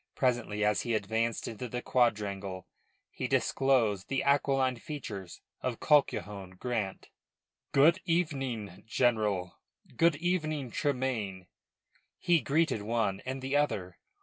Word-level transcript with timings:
Presently, 0.15 0.65
as 0.65 0.81
he 0.81 0.95
advanced 0.95 1.47
into 1.47 1.67
the 1.67 1.83
quadrangle, 1.83 2.65
he 3.11 3.27
disclosed 3.27 4.07
the 4.07 4.23
aquiline 4.23 4.77
features 4.77 5.41
of 5.61 5.79
Colquhoun 5.79 6.57
Grant. 6.57 7.09
"Good 7.71 7.99
evening, 8.05 8.81
General. 8.87 9.59
Good 9.95 10.15
evening, 10.15 10.71
Tremayne," 10.71 11.45
he 12.17 12.41
greeted 12.41 12.81
one 12.81 13.21
and 13.27 13.43
the 13.43 13.55
other. 13.55 13.99